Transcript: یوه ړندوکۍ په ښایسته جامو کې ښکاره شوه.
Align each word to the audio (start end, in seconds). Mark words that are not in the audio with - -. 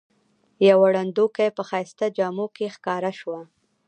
یوه 0.69 0.87
ړندوکۍ 0.95 1.49
په 1.57 1.61
ښایسته 1.69 2.05
جامو 2.17 2.45
کې 2.55 2.73
ښکاره 2.75 3.11
شوه. 3.19 3.41